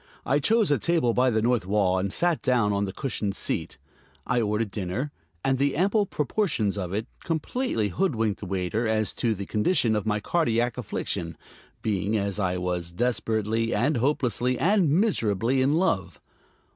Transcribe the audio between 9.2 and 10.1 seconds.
to the condition of